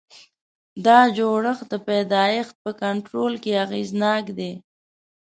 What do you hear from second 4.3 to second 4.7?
دی.